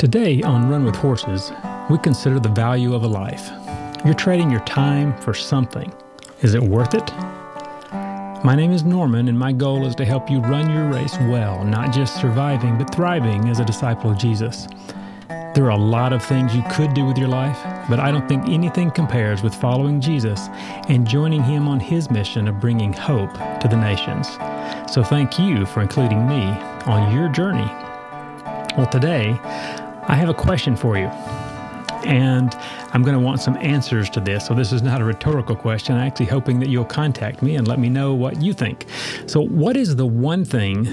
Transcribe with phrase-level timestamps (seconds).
[0.00, 1.52] Today on Run with Horses,
[1.90, 3.50] we consider the value of a life.
[4.02, 5.92] You're trading your time for something.
[6.40, 7.12] Is it worth it?
[8.42, 11.62] My name is Norman, and my goal is to help you run your race well,
[11.66, 14.66] not just surviving, but thriving as a disciple of Jesus.
[15.28, 17.58] There are a lot of things you could do with your life,
[17.90, 20.48] but I don't think anything compares with following Jesus
[20.88, 24.28] and joining him on his mission of bringing hope to the nations.
[24.90, 26.44] So thank you for including me
[26.86, 27.70] on your journey.
[28.76, 29.36] Well, today,
[30.10, 31.06] I have a question for you.
[32.04, 32.52] And
[32.92, 34.44] I'm going to want some answers to this.
[34.44, 35.94] So, this is not a rhetorical question.
[35.94, 38.86] I'm actually hoping that you'll contact me and let me know what you think.
[39.26, 40.88] So, what is the one thing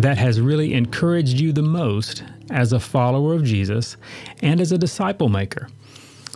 [0.00, 3.96] that has really encouraged you the most as a follower of Jesus
[4.42, 5.68] and as a disciple maker?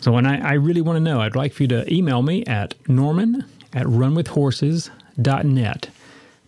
[0.00, 2.44] So, when I, I really want to know, I'd like for you to email me
[2.44, 5.88] at norman at runwithhorses.net.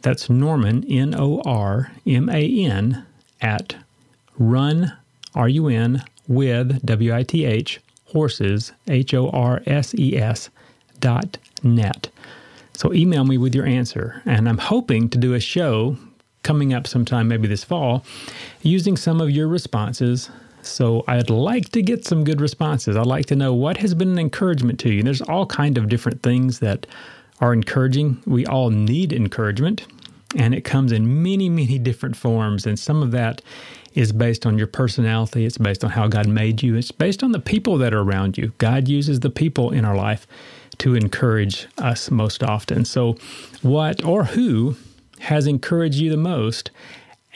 [0.02, 3.04] That's Norman, N O R M A N,
[3.40, 3.74] at
[4.38, 4.92] run
[5.34, 10.50] R-U-N, with, W-I-T-H, horses, H-O-R-S-E-S,
[11.00, 12.08] dot net.
[12.74, 14.22] So email me with your answer.
[14.24, 15.96] And I'm hoping to do a show
[16.42, 18.04] coming up sometime, maybe this fall,
[18.62, 20.30] using some of your responses.
[20.62, 22.96] So I'd like to get some good responses.
[22.96, 25.02] I'd like to know what has been an encouragement to you.
[25.02, 26.86] There's all kind of different things that
[27.40, 28.22] are encouraging.
[28.26, 29.86] We all need encouragement,
[30.36, 32.66] and it comes in many, many different forms.
[32.66, 33.42] And some of that
[33.94, 37.32] is based on your personality, it's based on how God made you, it's based on
[37.32, 38.52] the people that are around you.
[38.58, 40.26] God uses the people in our life
[40.78, 42.84] to encourage us most often.
[42.84, 43.16] So,
[43.62, 44.76] what or who
[45.20, 46.72] has encouraged you the most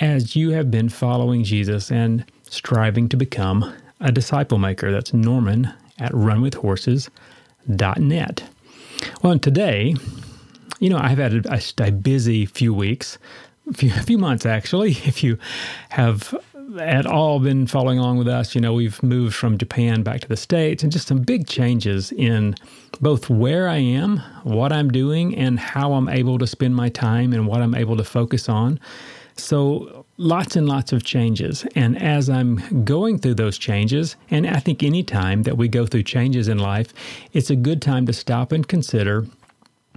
[0.01, 4.91] as you have been following Jesus and striving to become a disciple maker?
[4.91, 8.43] That's Norman at runwithhorses.net.
[9.23, 9.95] Well, and today,
[10.81, 13.19] you know, I've had a, a busy few weeks
[13.73, 14.91] few, a few months actually.
[15.07, 15.39] If you
[15.91, 16.35] have
[16.79, 20.29] at all been following along with us, you know, we've moved from Japan back to
[20.29, 22.55] the States and just some big changes in
[23.01, 27.33] both where I am, what I'm doing, and how I'm able to spend my time
[27.33, 28.81] and what I'm able to focus on.
[29.39, 31.67] So, lots and lots of changes.
[31.75, 35.85] And as I'm going through those changes, and I think any time that we go
[35.85, 36.95] through changes in life,
[37.35, 39.27] it's a good time to stop and consider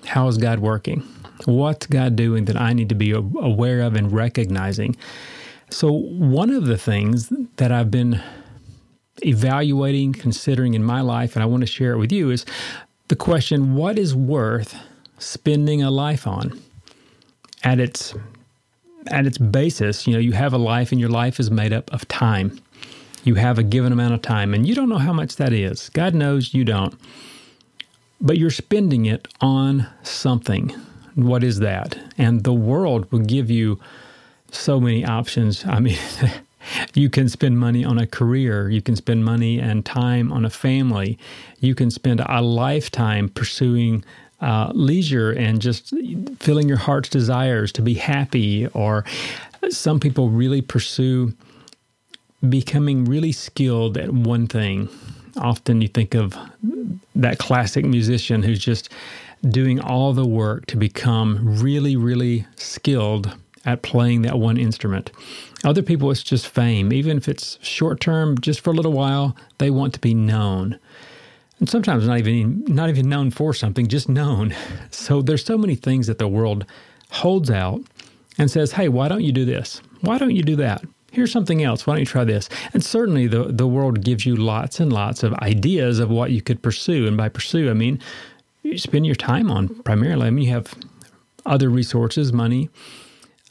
[0.06, 1.02] how is God working?
[1.46, 4.96] What's God doing that I need to be aware of and recognizing?
[5.70, 8.22] So, one of the things that I've been
[9.22, 12.46] evaluating, considering in my life, and I want to share it with you, is
[13.08, 14.76] the question what is worth
[15.18, 16.60] spending a life on?
[17.64, 18.16] At its
[19.08, 21.92] at its basis, you know, you have a life and your life is made up
[21.94, 22.60] of time.
[23.24, 25.90] You have a given amount of time and you don't know how much that is.
[25.90, 26.96] God knows you don't.
[28.22, 30.76] But you're spending it on something
[31.24, 31.98] what is that?
[32.18, 33.80] And the world will give you
[34.52, 35.66] so many options.
[35.66, 35.98] I mean,
[36.94, 40.50] you can spend money on a career, you can spend money and time on a
[40.50, 41.18] family,
[41.60, 44.04] you can spend a lifetime pursuing
[44.42, 45.94] uh, leisure and just
[46.40, 48.68] filling your heart's desires to be happy.
[48.68, 49.04] Or
[49.70, 51.34] some people really pursue
[52.48, 54.88] becoming really skilled at one thing.
[55.40, 56.38] Often you think of
[57.16, 58.90] that classic musician who's just
[59.48, 63.36] doing all the work to become really, really skilled
[63.66, 65.12] at playing that one instrument.
[65.64, 66.94] Other people, it's just fame.
[66.94, 70.80] Even if it's short term, just for a little while, they want to be known.
[71.60, 74.56] And sometimes not even not even known for something, just known.
[74.92, 76.66] So there's so many things that the world
[77.12, 77.82] holds out
[78.38, 79.82] and says, "Hey, why don't you do this?
[80.02, 80.84] Why don't you do that?
[81.12, 81.86] Here's something else.
[81.86, 85.24] Why don't you try this?" And certainly the the world gives you lots and lots
[85.24, 87.08] of ideas of what you could pursue.
[87.08, 88.00] And by pursue, I mean
[88.64, 90.28] you spend your time on primarily.
[90.28, 90.74] I mean, you have
[91.46, 92.70] other resources, money,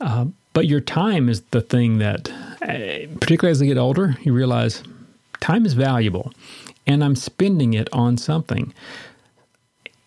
[0.01, 2.31] uh, but your time is the thing that,
[2.63, 4.83] uh, particularly as they get older, you realize
[5.41, 6.33] time is valuable,
[6.87, 8.73] and I'm spending it on something.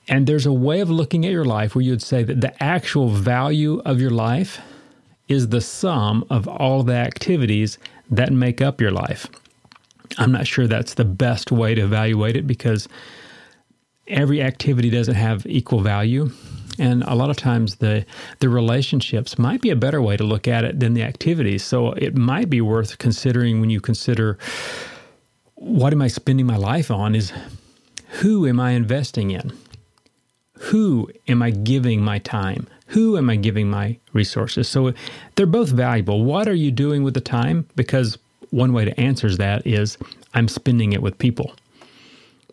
[0.08, 3.10] And there's a way of looking at your life where you'd say that the actual
[3.10, 4.60] value of your life
[5.32, 7.78] is the sum of all the activities
[8.10, 9.28] that make up your life.
[10.18, 12.90] I'm not sure that's the best way to evaluate it because
[14.08, 16.32] every activity doesn't have equal value.
[16.78, 18.06] And a lot of times the
[18.40, 21.64] the relationships might be a better way to look at it than the activities.
[21.64, 24.38] So it might be worth considering when you consider
[25.56, 27.32] what am I spending my life on is
[28.20, 29.54] who am I investing in?
[30.70, 32.68] Who am I giving my time?
[32.92, 34.68] Who am I giving my resources?
[34.68, 34.94] So
[35.36, 36.24] they're both valuable.
[36.24, 37.68] What are you doing with the time?
[37.76, 38.18] Because
[38.50, 39.98] one way to answer that is
[40.34, 41.56] I'm spending it with people.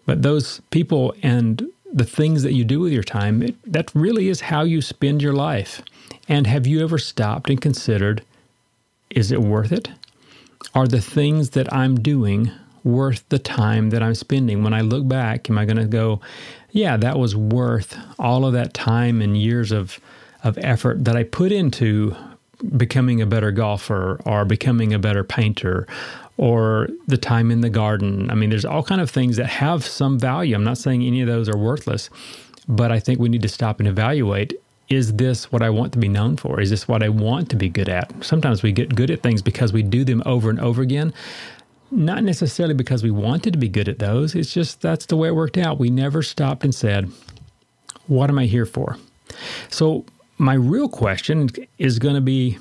[0.07, 4.29] But those people and the things that you do with your time, it, that really
[4.29, 5.83] is how you spend your life.
[6.29, 8.23] And have you ever stopped and considered,
[9.11, 9.91] is it worth it?
[10.75, 12.51] Are the things that I'm doing
[12.85, 14.63] worth the time that I'm spending?
[14.63, 16.21] When I look back, am I going to go,
[16.71, 19.99] yeah, that was worth all of that time and years of,
[20.49, 22.17] of effort that I put into
[22.77, 25.87] becoming a better golfer or becoming a better painter
[26.37, 28.31] or the time in the garden.
[28.31, 30.55] I mean, there's all kind of things that have some value.
[30.55, 32.11] I'm not saying any of those are worthless,
[32.69, 34.55] but I think we need to stop and evaluate
[34.89, 36.61] is this what I want to be known for?
[36.61, 38.13] Is this what I want to be good at?
[38.25, 41.13] Sometimes we get good at things because we do them over and over again.
[41.91, 44.35] Not necessarily because we wanted to be good at those.
[44.35, 45.79] It's just that's the way it worked out.
[45.79, 47.11] We never stopped and said,
[48.07, 48.97] What am I here for?
[49.69, 50.05] So,
[50.39, 51.49] my real question
[51.79, 52.59] is going to be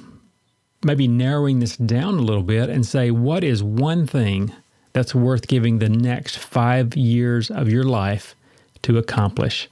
[0.84, 4.52] maybe narrowing this down a little bit and say, what is one thing
[4.94, 8.36] that's worth giving the next five years of your life
[8.84, 9.70] to accomplish?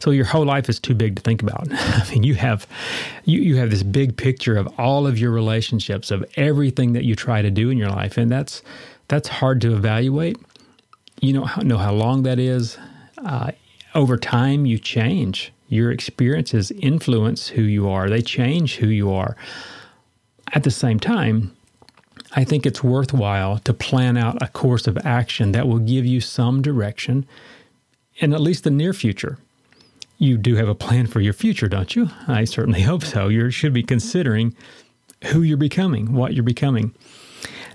[0.00, 1.68] So your whole life is too big to think about.
[1.72, 2.66] I mean, you have
[3.24, 7.14] you, you have this big picture of all of your relationships, of everything that you
[7.14, 8.62] try to do in your life, and that's
[9.08, 10.38] that's hard to evaluate.
[11.20, 12.78] You don't know how long that is.
[13.18, 13.52] Uh,
[13.94, 15.52] over time, you change.
[15.70, 18.10] Your experiences influence who you are.
[18.10, 19.36] They change who you are.
[20.52, 21.56] At the same time,
[22.32, 26.20] I think it's worthwhile to plan out a course of action that will give you
[26.20, 27.24] some direction
[28.16, 29.38] in at least the near future.
[30.18, 32.10] You do have a plan for your future, don't you?
[32.26, 33.28] I certainly hope so.
[33.28, 34.54] You should be considering
[35.26, 36.92] who you're becoming, what you're becoming.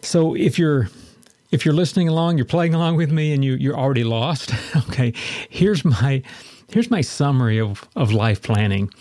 [0.01, 0.89] So if you're
[1.51, 4.51] if you're listening along, you're playing along with me and you you're already lost,
[4.89, 5.13] okay,
[5.49, 6.21] here's my
[6.69, 8.91] here's my summary of, of life planning.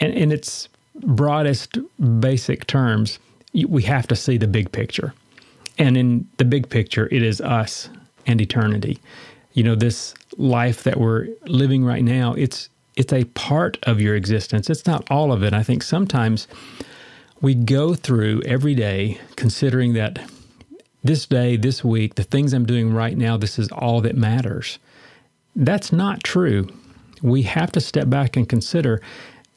[0.00, 1.78] And, and it's broadest
[2.20, 3.18] basic terms,
[3.66, 5.14] we have to see the big picture.
[5.78, 7.88] And in the big picture, it is us
[8.26, 8.98] and eternity.
[9.54, 14.14] You know, this life that we're living right now, it's it's a part of your
[14.14, 14.68] existence.
[14.68, 15.54] It's not all of it.
[15.54, 16.46] I think sometimes
[17.40, 20.18] we go through every day considering that
[21.02, 24.78] this day, this week, the things I'm doing right now, this is all that matters.
[25.56, 26.68] That's not true.
[27.22, 29.02] We have to step back and consider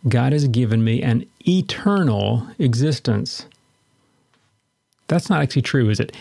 [0.07, 3.45] God has given me an eternal existence.
[5.07, 6.16] That's not actually true, is it?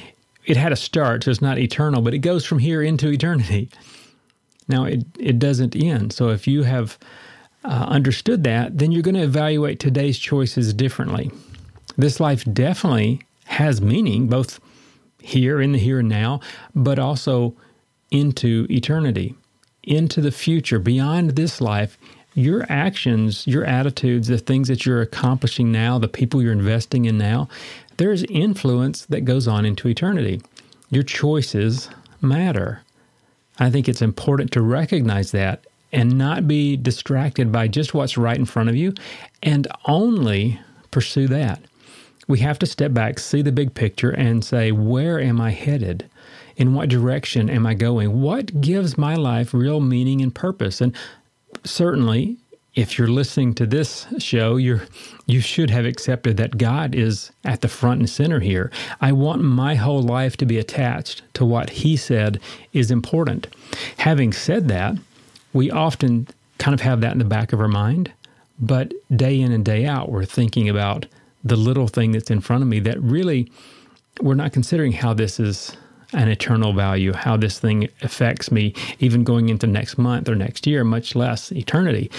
[0.44, 3.68] It had a start, so it's not eternal, but it goes from here into eternity.
[4.68, 6.12] Now, it, it doesn't end.
[6.12, 6.98] So if you have
[7.64, 11.30] uh, understood that, then you're going to evaluate today's choices differently.
[11.96, 14.60] This life definitely has meaning, both
[15.20, 16.40] here in the here and now,
[16.74, 17.54] but also
[18.10, 19.34] into eternity,
[19.82, 21.98] into the future, beyond this life
[22.34, 27.18] your actions, your attitudes, the things that you're accomplishing now, the people you're investing in
[27.18, 27.48] now,
[27.98, 30.40] there's influence that goes on into eternity.
[30.90, 31.90] Your choices
[32.20, 32.82] matter.
[33.58, 38.38] I think it's important to recognize that and not be distracted by just what's right
[38.38, 38.94] in front of you
[39.42, 40.58] and only
[40.90, 41.60] pursue that.
[42.28, 46.08] We have to step back, see the big picture, and say, where am I headed?
[46.56, 48.20] In what direction am I going?
[48.20, 50.80] What gives my life real meaning and purpose?
[50.80, 50.94] And
[51.64, 52.36] certainly,
[52.74, 54.82] if you're listening to this show, you're
[55.26, 58.70] you should have accepted that God is at the front and center here.
[59.00, 62.40] I want my whole life to be attached to what he said
[62.72, 63.46] is important.
[63.98, 64.96] Having said that,
[65.52, 66.26] we often
[66.58, 68.12] kind of have that in the back of our mind,
[68.58, 71.06] but day in and day out we're thinking about
[71.44, 73.50] the little thing that's in front of me that really
[74.20, 75.76] we're not considering how this is
[76.12, 80.66] an eternal value, how this thing affects me, even going into next month or next
[80.66, 82.10] year, much less eternity.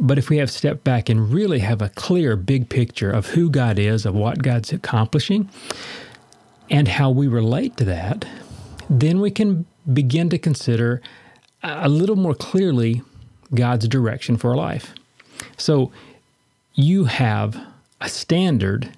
[0.00, 3.48] But if we have stepped back and really have a clear, big picture of who
[3.48, 5.48] God is, of what God's accomplishing,
[6.70, 8.24] and how we relate to that,
[8.90, 11.00] then we can begin to consider
[11.62, 13.02] a little more clearly
[13.54, 14.94] God's direction for our life.
[15.56, 15.92] So
[16.74, 17.60] you have
[18.00, 18.90] a standard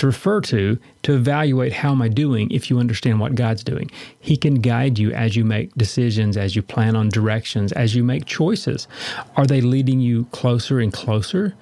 [0.00, 3.90] to refer to to evaluate how am I doing if you understand what God's doing.
[4.18, 8.02] He can guide you as you make decisions, as you plan on directions, as you
[8.02, 8.88] make choices.
[9.36, 11.54] Are they leading you closer and closer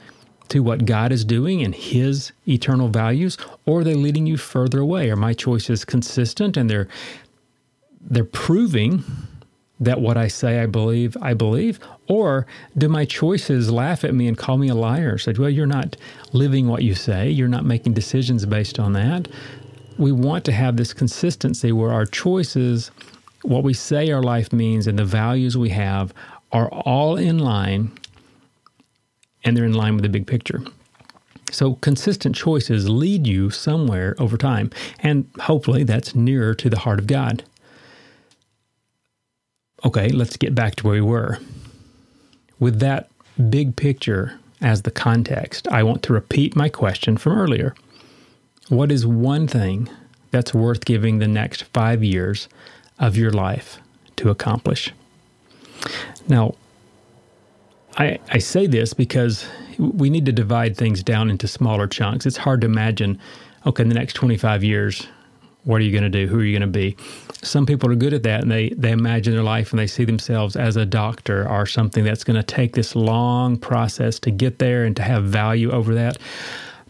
[0.51, 4.79] to what God is doing and His eternal values, or are they leading you further
[4.79, 5.11] away?
[5.11, 6.87] Are my choices consistent and they're
[8.01, 9.03] they're proving
[9.81, 11.79] that what I say I believe, I believe?
[12.09, 15.19] Or do my choices laugh at me and call me a liar?
[15.19, 15.97] Said, well, you're not
[16.33, 19.29] living what you say, you're not making decisions based on that.
[19.99, 22.91] We want to have this consistency where our choices,
[23.43, 26.13] what we say our life means, and the values we have
[26.53, 27.93] are all in line
[29.45, 30.63] and they're in line with the big picture.
[31.51, 36.99] So, consistent choices lead you somewhere over time, and hopefully that's nearer to the heart
[36.99, 37.43] of God.
[39.85, 41.39] Okay, let's get back to where we were.
[42.59, 43.09] With that
[43.49, 47.75] big picture as the context, I want to repeat my question from earlier.
[48.69, 49.89] What is one thing
[50.31, 52.49] that's worth giving the next five years
[52.99, 53.79] of your life
[54.17, 54.93] to accomplish?
[56.27, 56.57] Now,
[57.97, 59.47] I, I say this because
[59.79, 62.27] we need to divide things down into smaller chunks.
[62.27, 63.19] It's hard to imagine,
[63.65, 65.07] okay, in the next 25 years,
[65.65, 66.27] what are you going to do?
[66.27, 66.97] Who are you going to be?
[67.43, 70.05] Some people are good at that and they, they imagine their life and they see
[70.05, 74.59] themselves as a doctor or something that's going to take this long process to get
[74.59, 76.19] there and to have value over that.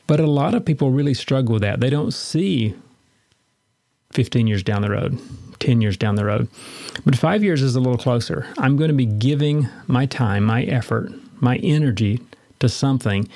[0.06, 1.80] But a lot of people really struggle with that.
[1.80, 2.74] They don't see
[4.12, 5.18] 15 years down the road,
[5.60, 6.48] 10 years down the road.
[7.04, 8.46] But five years is a little closer.
[8.56, 12.20] I'm going to be giving my time, my effort, my energy
[12.60, 13.28] to something.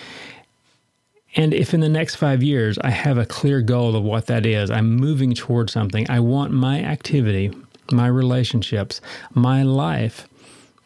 [1.34, 4.44] And if in the next five years I have a clear goal of what that
[4.44, 7.50] is, I'm moving towards something, I want my activity,
[7.90, 9.00] my relationships,
[9.34, 10.28] my life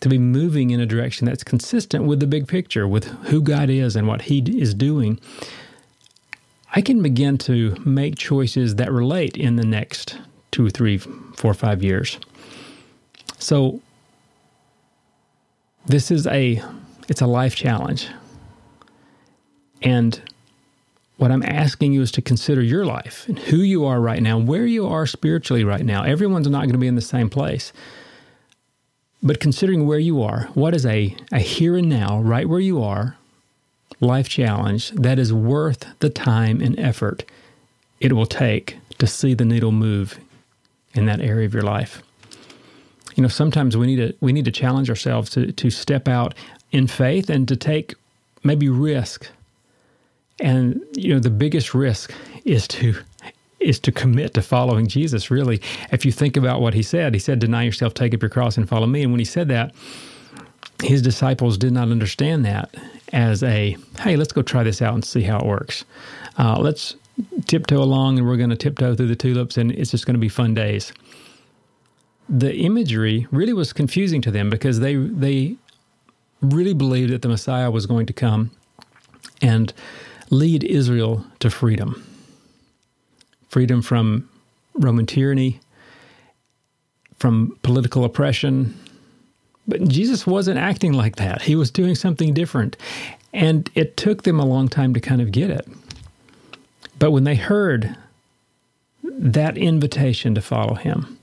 [0.00, 3.71] to be moving in a direction that's consistent with the big picture, with who God
[3.71, 5.19] is and what He is doing.
[6.75, 10.19] I can begin to make choices that relate in the next
[10.50, 12.19] two, three, four, five years.
[13.38, 13.81] So
[15.87, 16.62] this is a
[17.09, 18.09] it's a life challenge.
[19.83, 20.21] And
[21.17, 24.39] what I'm asking you is to consider your life and who you are right now,
[24.39, 26.03] where you are spiritually right now.
[26.03, 27.73] Everyone's not going to be in the same place.
[29.23, 32.83] But considering where you are, what is a, a here and now, right where you
[32.83, 33.17] are,
[33.99, 37.25] life challenge that is worth the time and effort
[37.99, 40.21] it will take to see the needle move
[40.93, 42.03] in that area of your life?
[43.15, 46.35] You know, sometimes we need to we need to challenge ourselves to to step out
[46.71, 47.95] in faith and to take
[48.45, 49.31] maybe risk
[50.40, 52.12] and you know, the biggest risk
[52.45, 52.95] is to
[53.61, 55.61] is to commit to following Jesus, really.
[55.90, 58.57] If you think about what he said, he said, Deny yourself, take up your cross,
[58.57, 59.02] and follow me.
[59.02, 59.75] And when he said that,
[60.83, 62.75] his disciples did not understand that
[63.12, 65.85] as a, hey, let's go try this out and see how it works.
[66.38, 66.97] Uh, let's
[67.47, 70.21] tiptoe along and we're going to tiptoe through the tulips and it's just going to
[70.21, 70.93] be fun days.
[72.28, 75.57] The imagery really was confusing to them because they, they
[76.43, 78.50] really believed that the Messiah was going to come
[79.40, 79.73] and
[80.30, 82.02] lead Israel to freedom
[83.49, 84.28] freedom from
[84.75, 85.61] Roman tyranny,
[87.18, 88.78] from political oppression.
[89.66, 91.40] But Jesus wasn't acting like that.
[91.40, 92.76] He was doing something different.
[93.33, 95.66] And it took them a long time to kind of get it.
[96.99, 97.97] But when they heard
[99.02, 101.18] that invitation to follow him,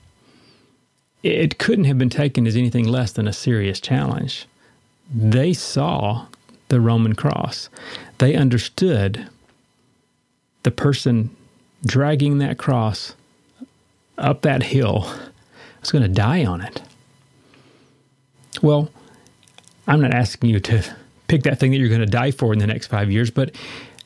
[1.22, 4.48] it couldn't have been taken as anything less than a serious challenge.
[5.14, 6.26] They saw
[6.74, 7.70] the Roman cross.
[8.18, 9.28] They understood
[10.64, 11.30] the person
[11.86, 13.14] dragging that cross
[14.18, 15.08] up that hill
[15.80, 16.82] was going to die on it.
[18.62, 18.90] Well,
[19.88, 20.84] I'm not asking you to
[21.28, 23.56] pick that thing that you're going to die for in the next five years, but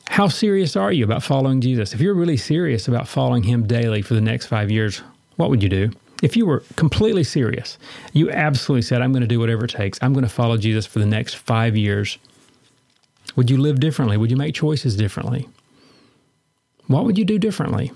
[0.10, 1.94] how serious are you about following Jesus?
[1.94, 5.02] If you're really serious about following him daily for the next five years,
[5.36, 5.92] what would you do?
[6.24, 7.78] If you were completely serious,
[8.14, 10.00] you absolutely said, I'm going to do whatever it takes.
[10.02, 12.18] I'm going to follow Jesus for the next five years.
[13.38, 14.18] Would you live differently?
[14.18, 15.48] Would you make choices differently?
[16.88, 17.92] What would you do differently?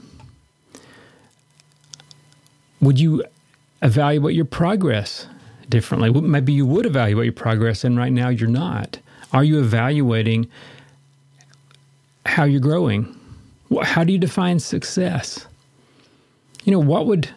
[2.79, 3.23] Would you
[3.81, 5.25] evaluate your progress
[5.67, 6.11] differently?
[6.11, 8.99] Maybe you would evaluate your progress, and right now you're not.
[9.33, 10.47] Are you evaluating
[12.27, 13.15] how you're growing?
[13.81, 15.47] How do you define success?
[16.65, 17.29] You know, what would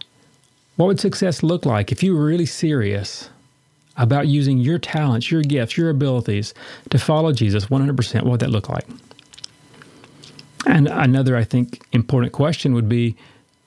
[0.77, 3.31] what would success look like if you were really serious
[3.97, 6.55] about using your talents, your gifts, your abilities
[6.91, 8.87] to follow Jesus 100%, what would that look like?
[10.67, 13.17] And another, I think, important question would be,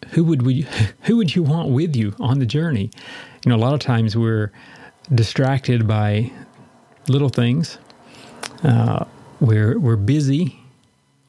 [0.10, 0.67] who would we,
[1.03, 2.89] who would you want with you on the journey?
[3.46, 4.51] You know, a lot of times we're
[5.13, 6.31] distracted by
[7.07, 7.77] little things.
[8.63, 9.05] Uh,
[9.39, 10.60] we're we're busy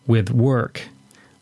[0.06, 0.82] with work,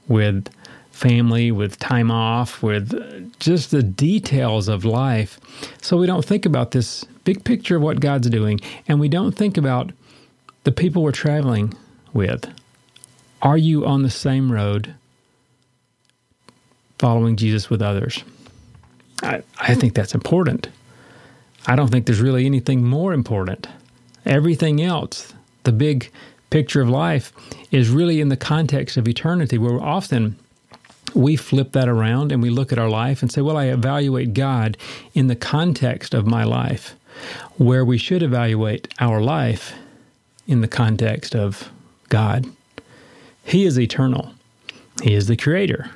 [0.09, 0.49] with
[0.97, 5.38] family, with time off, with just the details of life.
[5.83, 9.33] So we don't think about this big picture of what God's doing, and we don't
[9.33, 9.93] think about
[10.65, 11.75] the people we're traveling
[12.15, 12.49] with.
[13.43, 14.95] Are you on the same road
[16.99, 18.25] following Jesus with others?
[19.23, 20.69] I, I think that's important.
[21.67, 23.69] I don't think there's really anything more important.
[24.25, 25.35] Everything else,
[25.65, 26.11] the big
[26.49, 27.33] picture of life,
[27.71, 30.37] is really in the context of eternity, where often
[31.15, 34.35] we flip that around and we look at our life and say, well, I evaluate
[34.35, 34.77] God
[35.15, 36.95] in the context of my life
[37.57, 39.75] where we should evaluate our life
[40.47, 41.71] in the context of
[42.09, 42.47] God.
[43.45, 44.33] He is eternal,
[45.03, 45.91] He is the creator.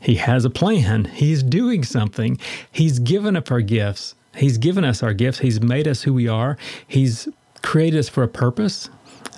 [0.00, 1.06] He has a plan.
[1.06, 2.38] He's doing something.
[2.70, 4.14] He's given up our gifts.
[4.36, 5.40] He's given us our gifts.
[5.40, 6.56] He's made us who we are.
[6.86, 7.28] He's
[7.62, 8.88] created us for a purpose.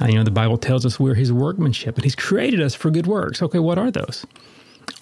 [0.00, 2.90] Uh, you know, the Bible tells us we're His workmanship, and He's created us for
[2.90, 3.40] good works.
[3.42, 4.26] Okay, what are those?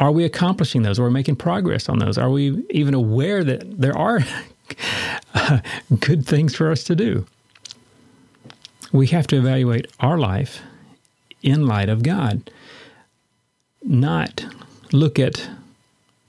[0.01, 0.99] Are we accomplishing those?
[0.99, 2.19] Are we making progress on those?
[2.19, 4.21] Are we even aware that there are
[6.01, 7.27] good things for us to do?
[8.93, 10.63] We have to evaluate our life
[11.43, 12.51] in light of God,
[13.83, 14.45] not
[14.93, 15.49] look at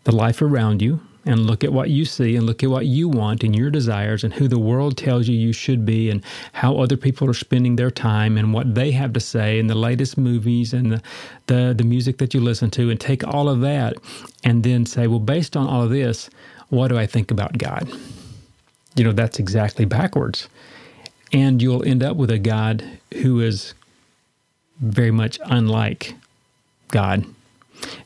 [0.03, 3.09] the life around you and look at what you see and look at what you
[3.09, 6.23] want and your desires and who the world tells you you should be and
[6.53, 9.75] how other people are spending their time and what they have to say and the
[9.75, 11.01] latest movies and the,
[11.47, 13.95] the, the music that you listen to and take all of that
[14.43, 16.29] and then say, well, based on all of this,
[16.69, 17.89] what do I think about God?
[18.95, 20.47] You know, that's exactly backwards.
[21.31, 22.83] And you'll end up with a God
[23.21, 23.73] who is
[24.79, 26.15] very much unlike
[26.88, 27.25] God.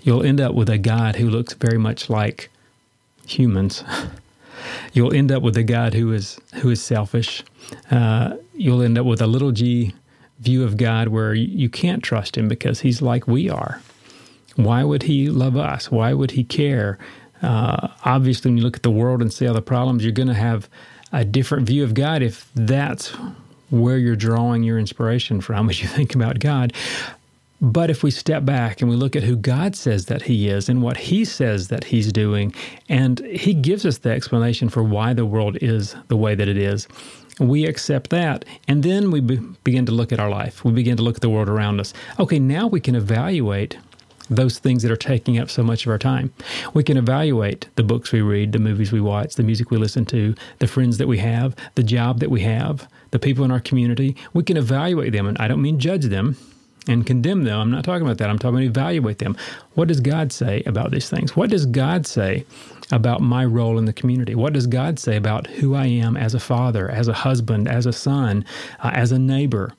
[0.01, 2.49] You'll end up with a God who looks very much like
[3.25, 3.83] humans.
[4.93, 7.43] you'll end up with a God who is who is selfish.
[7.91, 9.93] Uh, you'll end up with a little g
[10.39, 13.81] view of God where you can't trust him because he's like we are.
[14.55, 15.89] Why would he love us?
[15.89, 16.97] Why would he care?
[17.41, 20.27] Uh, obviously, when you look at the world and see all the problems, you're going
[20.27, 20.69] to have
[21.11, 23.15] a different view of God if that's
[23.69, 26.73] where you're drawing your inspiration from as you think about God.
[27.63, 30.67] But if we step back and we look at who God says that He is
[30.67, 32.53] and what He says that He's doing,
[32.89, 36.57] and He gives us the explanation for why the world is the way that it
[36.57, 36.89] is,
[37.39, 38.43] we accept that.
[38.67, 40.65] And then we be- begin to look at our life.
[40.65, 41.93] We begin to look at the world around us.
[42.19, 43.77] Okay, now we can evaluate
[44.29, 46.33] those things that are taking up so much of our time.
[46.73, 50.05] We can evaluate the books we read, the movies we watch, the music we listen
[50.07, 53.59] to, the friends that we have, the job that we have, the people in our
[53.61, 54.17] community.
[54.33, 56.35] We can evaluate them, and I don't mean judge them
[56.87, 57.59] and condemn them.
[57.59, 58.29] I'm not talking about that.
[58.29, 59.37] I'm talking about evaluate them.
[59.75, 61.35] What does God say about these things?
[61.35, 62.45] What does God say
[62.91, 64.35] about my role in the community?
[64.35, 67.85] What does God say about who I am as a father, as a husband, as
[67.85, 68.45] a son,
[68.81, 69.73] uh, as a neighbor?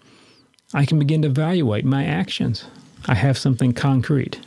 [0.72, 2.64] I can begin to evaluate my actions.
[3.06, 4.40] I have something concrete,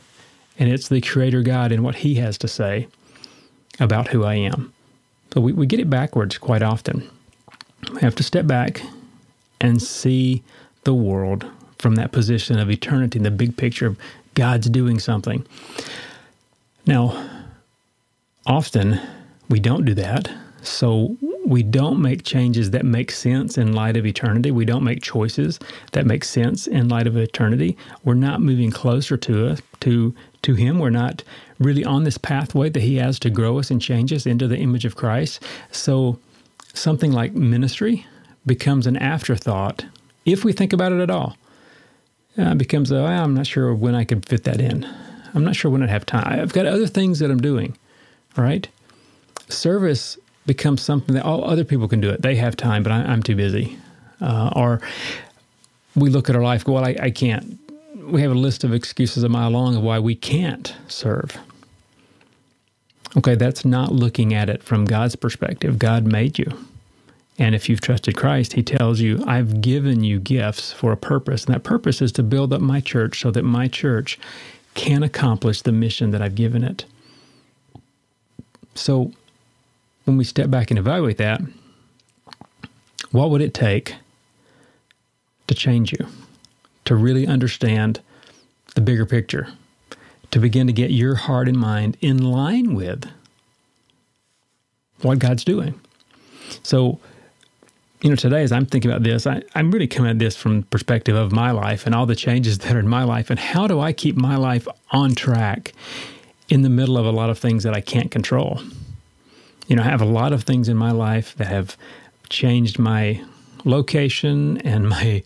[0.58, 2.88] and it's the Creator God and what He has to say
[3.80, 4.72] about who I am.
[5.32, 7.08] So we, we get it backwards quite often.
[7.92, 8.82] We have to step back
[9.60, 10.42] and see
[10.84, 11.46] the world
[11.78, 13.96] from that position of eternity, the big picture of
[14.34, 15.46] God's doing something.
[16.86, 17.28] Now,
[18.46, 19.00] often
[19.48, 20.30] we don't do that.
[20.62, 24.50] So we don't make changes that make sense in light of eternity.
[24.50, 25.58] We don't make choices
[25.92, 27.76] that make sense in light of eternity.
[28.04, 30.78] We're not moving closer to us to to him.
[30.78, 31.22] We're not
[31.58, 34.58] really on this pathway that he has to grow us and change us into the
[34.58, 35.42] image of Christ.
[35.72, 36.18] So
[36.74, 38.06] something like ministry
[38.46, 39.84] becomes an afterthought
[40.24, 41.36] if we think about it at all
[42.38, 44.86] uh, becomes, oh, I'm not sure when I can fit that in.
[45.34, 46.40] I'm not sure when I'd have time.
[46.40, 47.76] I've got other things that I'm doing,
[48.36, 48.66] right?
[49.48, 52.22] Service becomes something that all other people can do it.
[52.22, 53.78] They have time, but I, am too busy.
[54.20, 54.80] Uh, or
[55.94, 57.58] we look at our life, well, I, I can't.
[57.96, 61.36] We have a list of excuses a mile long of why we can't serve.
[63.16, 65.78] Okay, that's not looking at it from God's perspective.
[65.78, 66.46] God made you.
[67.38, 71.44] And if you've trusted Christ, He tells you, I've given you gifts for a purpose.
[71.44, 74.18] And that purpose is to build up my church so that my church
[74.74, 76.84] can accomplish the mission that I've given it.
[78.74, 79.12] So
[80.04, 81.40] when we step back and evaluate that,
[83.10, 83.94] what would it take
[85.46, 86.06] to change you,
[86.84, 88.00] to really understand
[88.74, 89.48] the bigger picture,
[90.30, 93.10] to begin to get your heart and mind in line with
[95.02, 95.80] what God's doing?
[96.62, 97.00] So,
[98.00, 100.62] you know, today as I'm thinking about this, I, I'm really coming at this from
[100.64, 103.66] perspective of my life and all the changes that are in my life and how
[103.66, 105.72] do I keep my life on track
[106.48, 108.60] in the middle of a lot of things that I can't control.
[109.66, 111.76] You know, I have a lot of things in my life that have
[112.28, 113.22] changed my
[113.64, 115.22] location and my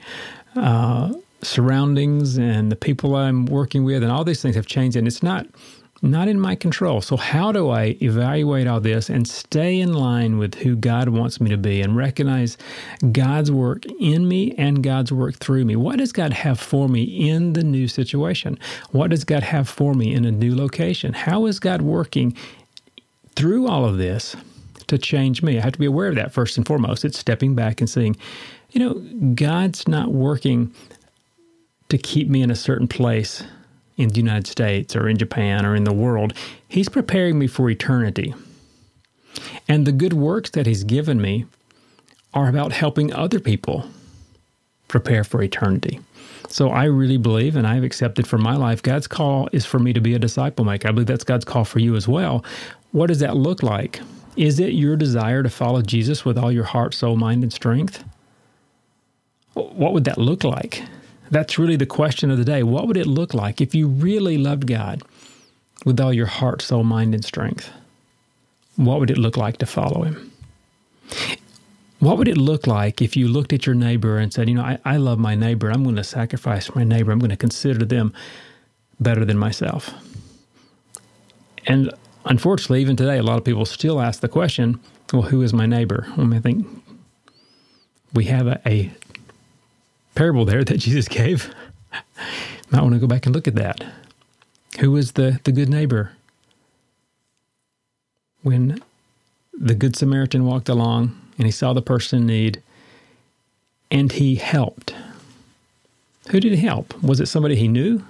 [0.56, 5.06] uh, surroundings and the people I'm working with and all these things have changed and
[5.06, 5.46] it's not
[6.03, 7.01] not in my control.
[7.01, 11.41] So, how do I evaluate all this and stay in line with who God wants
[11.41, 12.59] me to be and recognize
[13.12, 15.77] God's work in me and God's work through me?
[15.77, 18.59] What does God have for me in the new situation?
[18.91, 21.12] What does God have for me in a new location?
[21.12, 22.37] How is God working
[23.37, 24.35] through all of this
[24.88, 25.57] to change me?
[25.57, 27.05] I have to be aware of that first and foremost.
[27.05, 28.17] It's stepping back and saying,
[28.73, 28.95] you know,
[29.35, 30.75] God's not working
[31.91, 33.45] to keep me in a certain place
[33.96, 36.33] in the United States or in Japan or in the world.
[36.68, 38.35] He's preparing me for eternity.
[39.68, 41.46] And the good works that He's given me
[42.35, 43.88] are about helping other people
[44.88, 46.00] prepare for eternity.
[46.48, 49.92] So I really believe, and I've accepted for my life, God's call is for me
[49.94, 50.88] to be a disciple maker.
[50.88, 52.44] I believe that's God's call for you as well.
[52.90, 54.00] What does that look like?
[54.37, 58.05] Is it your desire to follow Jesus with all your heart, soul, mind, and strength?
[59.55, 60.83] What would that look like?
[61.33, 62.62] That's really the question of the day.
[62.62, 65.03] What would it look like if you really loved God
[65.87, 67.71] with all your heart, soul, mind, and strength,
[68.77, 70.31] what would it look like to follow him?
[72.01, 74.62] What would it look like if you looked at your neighbor and said, You know,
[74.62, 75.71] I, I love my neighbor.
[75.71, 77.12] I'm going to sacrifice my neighbor.
[77.12, 78.12] I'm going to consider them
[79.01, 79.90] better than myself.
[81.66, 81.95] And
[82.27, 84.81] unfortunately, even today, a lot of people still ask the question,
[85.14, 86.07] Well, who is my neighbor?
[86.11, 86.66] I, mean, I think
[88.12, 88.92] we have a, a
[90.14, 91.53] parable there that Jesus gave.
[92.70, 93.85] Might want to go back and look at that.
[94.81, 96.12] Who is the, the good neighbor?
[98.42, 98.83] When
[99.53, 102.62] the Good Samaritan walked along and he saw the person in need
[103.90, 104.94] and he helped.
[106.31, 107.01] Who did he help?
[107.03, 108.03] Was it somebody he knew?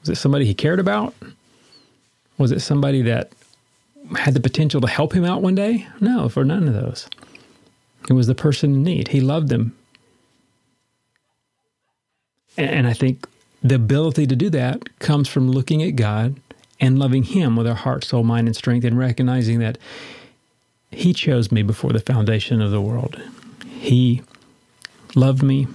[0.00, 1.14] Was it somebody he cared about?
[2.38, 3.32] Was it somebody that
[4.16, 5.86] had the potential to help him out one day?
[6.00, 7.08] No, for none of those.
[8.08, 9.08] It was the person in need.
[9.08, 9.76] He loved them.
[12.58, 13.26] And I think
[13.62, 16.40] the ability to do that comes from looking at God
[16.80, 19.78] and loving Him with our heart, soul, mind, and strength, and recognizing that
[20.90, 23.20] he chose me before the foundation of the world.
[23.66, 24.22] He
[25.14, 25.66] loved me.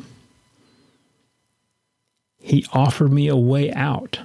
[2.39, 4.19] He offered me a way out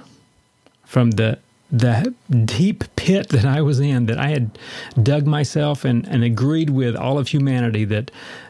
[0.85, 1.39] from the
[1.71, 4.57] the deep pit that I was in, that I had
[5.01, 8.09] dug myself and, and agreed with all of humanity that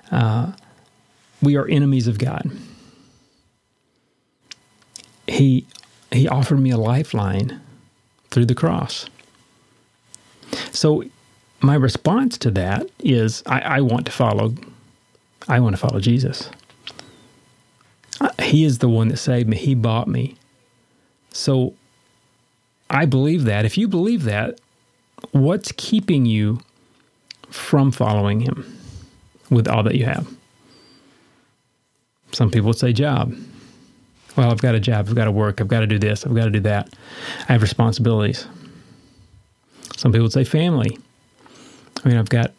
[0.10, 0.54] uh,
[1.42, 2.50] we are enemies of God.
[5.30, 5.66] He
[6.12, 7.62] he offered me a lifeline
[8.32, 9.06] through the cross.
[10.72, 11.04] So
[11.62, 14.56] my response to that is I, I want to follow
[15.48, 16.50] I want to follow Jesus.
[18.42, 19.58] He is the one that saved me.
[19.58, 20.36] He bought me.
[21.32, 21.74] So
[22.90, 23.66] I believe that.
[23.66, 24.60] If you believe that,
[25.32, 26.60] what's keeping you
[27.50, 28.66] from following him
[29.50, 30.28] with all that you have?
[32.32, 33.36] Some people would say job.
[34.36, 36.36] Well, I've got a job, I've got to work, I've got to do this, I've
[36.36, 36.94] got to do that.
[37.48, 38.48] I have responsibilities.
[39.98, 40.98] Some people would say family.
[42.04, 42.54] I mean, I've got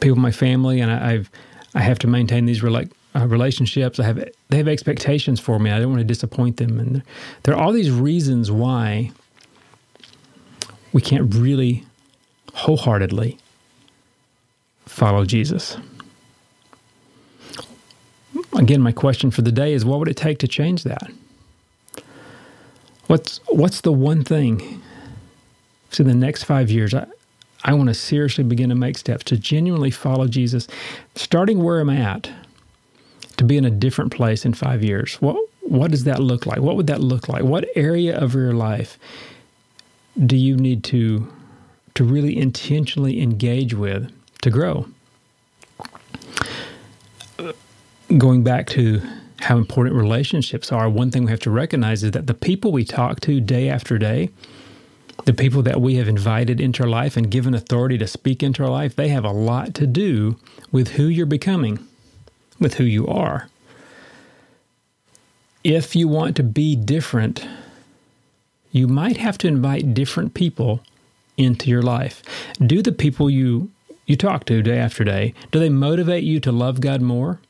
[0.00, 1.30] people in my family, and I, have
[1.74, 3.98] I have to maintain these rela- uh, relationships.
[3.98, 5.70] I have they have expectations for me.
[5.70, 7.02] I don't want to disappoint them, and
[7.44, 9.12] there are all these reasons why
[10.92, 11.84] we can't really
[12.52, 13.38] wholeheartedly
[14.86, 15.78] follow Jesus.
[18.56, 21.10] Again, my question for the day is: What would it take to change that?
[23.06, 24.82] What's what's the one thing?
[25.90, 27.06] So, in the next five years, I,
[27.64, 30.66] I want to seriously begin to make steps to genuinely follow Jesus,
[31.14, 32.30] starting where I'm at,
[33.36, 35.16] to be in a different place in five years.
[35.16, 36.60] What what does that look like?
[36.60, 37.42] What would that look like?
[37.42, 38.98] What area of your life
[40.26, 41.30] do you need to
[41.94, 44.10] to really intentionally engage with
[44.42, 44.86] to grow?
[48.18, 49.00] Going back to
[49.40, 52.84] how important relationships are, one thing we have to recognize is that the people we
[52.84, 54.30] talk to day after day,
[55.24, 58.62] the people that we have invited into our life and given authority to speak into
[58.64, 60.36] our life, they have a lot to do
[60.70, 61.78] with who you're becoming,
[62.58, 63.48] with who you are.
[65.64, 67.46] If you want to be different,
[68.72, 70.82] you might have to invite different people
[71.36, 72.22] into your life.
[72.60, 73.70] Do the people you
[74.04, 77.40] you talk to day after day, do they motivate you to love God more,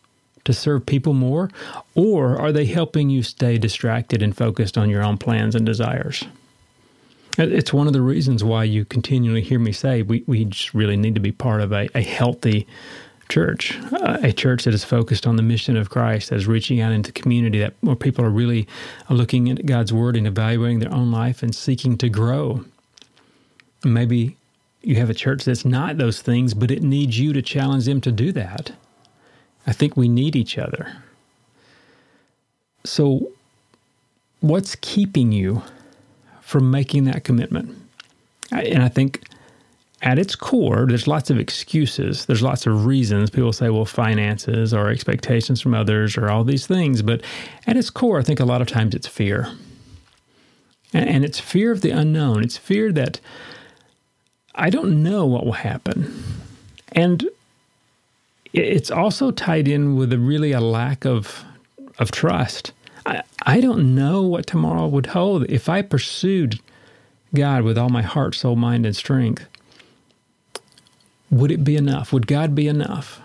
[0.44, 1.50] to serve people more,
[1.94, 6.24] or are they helping you stay distracted and focused on your own plans and desires?
[7.38, 10.96] It's one of the reasons why you continually hear me say we, we just really
[10.96, 12.66] need to be part of a, a healthy
[13.30, 16.92] church, a church that is focused on the mission of Christ, that is reaching out
[16.92, 18.68] into community, that where people are really
[19.08, 22.64] looking at God's word and evaluating their own life and seeking to grow.
[23.82, 24.36] Maybe
[24.82, 28.02] you have a church that's not those things, but it needs you to challenge them
[28.02, 28.72] to do that.
[29.66, 30.96] I think we need each other.
[32.84, 33.30] So,
[34.40, 35.62] what's keeping you
[36.52, 37.74] from making that commitment.
[38.50, 39.22] And I think
[40.02, 42.26] at its core, there's lots of excuses.
[42.26, 43.30] There's lots of reasons.
[43.30, 47.00] People say, well, finances or expectations from others or all these things.
[47.00, 47.22] But
[47.66, 49.50] at its core, I think a lot of times it's fear.
[50.92, 52.42] And it's fear of the unknown.
[52.44, 53.18] It's fear that
[54.54, 56.22] I don't know what will happen.
[56.92, 57.30] And
[58.52, 61.44] it's also tied in with a really a lack of
[61.98, 62.72] of trust.
[63.06, 65.44] I, I don't know what tomorrow would hold.
[65.50, 66.60] If I pursued
[67.34, 69.46] God with all my heart, soul, mind, and strength,
[71.30, 72.12] would it be enough?
[72.12, 73.20] Would God be enough?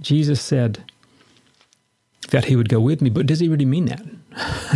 [0.00, 0.84] Jesus said
[2.30, 4.04] that he would go with me, but does he really mean that?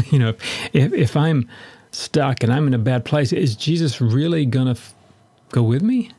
[0.12, 0.34] you know,
[0.72, 1.48] if, if I'm
[1.90, 4.94] stuck and I'm in a bad place, is Jesus really going to f-
[5.50, 6.10] go with me?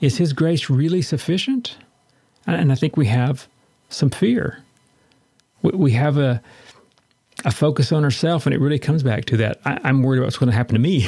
[0.00, 1.76] Is his grace really sufficient?
[2.46, 3.48] And I think we have
[3.88, 4.62] some fear
[5.74, 6.42] we have a
[7.44, 9.60] a focus on ourselves, and it really comes back to that.
[9.64, 11.06] I, I'm worried about what's going to happen to me.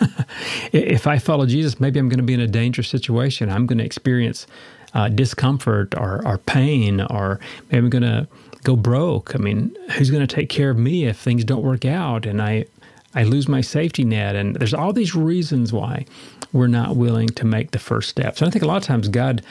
[0.72, 3.50] if I follow Jesus, maybe I'm going to be in a dangerous situation.
[3.50, 4.46] I'm going to experience
[4.94, 7.38] uh, discomfort or, or pain, or
[7.70, 8.26] maybe I'm going to
[8.64, 9.34] go broke.
[9.34, 12.40] I mean, who's going to take care of me if things don't work out and
[12.40, 12.64] I
[13.18, 14.36] I lose my safety net?
[14.36, 16.06] And there's all these reasons why
[16.52, 18.38] we're not willing to make the first step.
[18.38, 19.42] So I think a lot of times God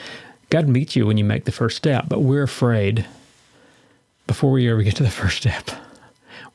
[0.50, 3.06] God meets you when you make the first step, but we're afraid
[4.26, 5.70] before we ever get to the first step.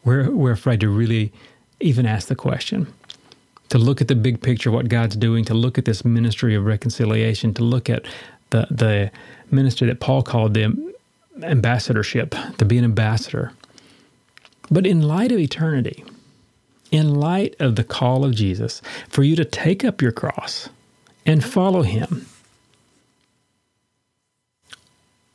[0.05, 1.33] We're we're afraid to really
[1.81, 2.87] even ask the question
[3.69, 6.65] to look at the big picture, what God's doing, to look at this ministry of
[6.65, 8.07] reconciliation, to look at
[8.51, 9.11] the the
[9.51, 10.75] ministry that Paul called the
[11.43, 13.53] ambassadorship, to be an ambassador.
[14.71, 16.05] But in light of eternity,
[16.93, 20.69] in light of the call of Jesus, for you to take up your cross
[21.27, 22.27] and follow him,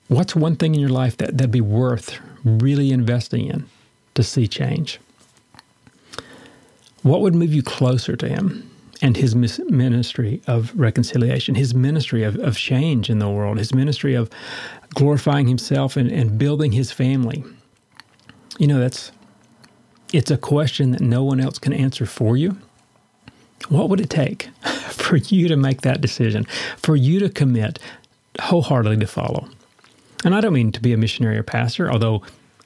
[0.07, 3.65] what's one thing in your life that, that'd be worth really investing in
[4.15, 4.99] to see change?
[7.03, 8.69] What would move you closer to Him
[9.01, 14.13] and His ministry of reconciliation, His ministry of, of change in the world, His ministry
[14.13, 14.29] of
[14.93, 17.43] glorifying Himself and, and building His family?
[18.57, 19.11] You know, that's
[20.13, 22.57] it's a question that no one else can answer for you.
[23.69, 24.49] What would it take
[24.89, 26.45] for you to make that decision,
[26.77, 27.79] for you to commit
[28.39, 29.49] wholeheartedly to follow?
[30.23, 32.23] And I don't mean to be a missionary or pastor, although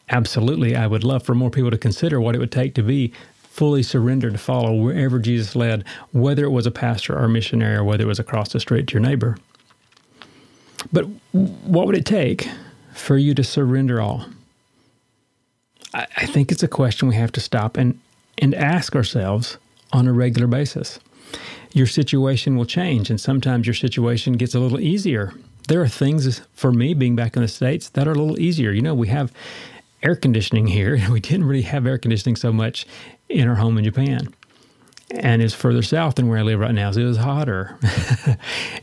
[0.10, 3.14] absolutely I would love for more people to consider what it would take to be
[3.34, 7.76] fully surrendered to follow wherever Jesus led, whether it was a pastor or a missionary
[7.76, 9.38] or whether it was across the street to your neighbor.
[10.92, 12.48] But what would it take
[12.94, 14.26] for you to surrender all?
[15.94, 18.00] I, I think it's a question we have to stop and,
[18.38, 19.58] and ask ourselves
[19.94, 21.00] on a regular basis.
[21.74, 25.34] Your situation will change, and sometimes your situation gets a little easier.
[25.68, 28.72] There are things for me being back in the States that are a little easier.
[28.72, 29.32] You know, we have
[30.04, 31.00] air conditioning here.
[31.10, 32.86] We didn't really have air conditioning so much
[33.30, 34.34] in our home in Japan.
[35.12, 37.78] And it's further south than where I live right now, so it was hotter.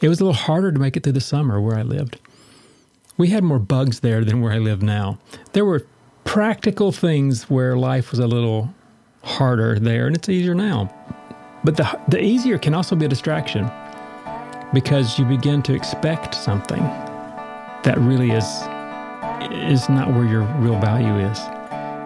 [0.01, 2.19] it was a little harder to make it through the summer where I lived.
[3.17, 5.19] We had more bugs there than where I live now.
[5.53, 5.87] There were
[6.39, 8.73] practical things where life was a little
[9.25, 10.89] harder there, and it's easier now.
[11.65, 13.69] But the, the easier can also be a distraction
[14.73, 16.79] because you begin to expect something
[17.83, 18.45] that really is
[19.51, 21.41] is not where your real value is.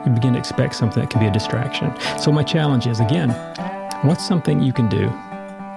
[0.07, 1.93] You begin to expect something that can be a distraction.
[2.19, 3.29] So, my challenge is again,
[4.07, 5.13] what's something you can do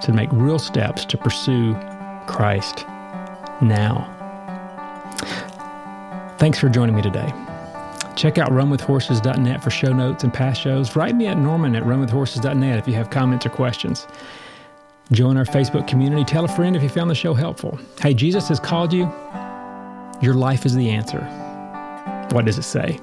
[0.05, 1.73] to make real steps to pursue
[2.25, 2.85] Christ
[3.61, 4.09] now?
[6.37, 7.33] Thanks for joining me today.
[8.15, 10.95] Check out runwithhorses.net for show notes and past shows.
[10.95, 14.07] Write me at norman at runwithhorses.net if you have comments or questions.
[15.11, 16.23] Join our Facebook community.
[16.23, 17.77] Tell a friend if you found the show helpful.
[17.99, 19.03] Hey, Jesus has called you.
[20.21, 21.21] Your life is the answer.
[22.31, 22.99] What does it say?